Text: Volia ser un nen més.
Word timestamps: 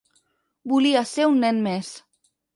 Volia 0.71 1.03
ser 1.11 1.27
un 1.33 1.37
nen 1.45 1.61
més. 1.69 1.93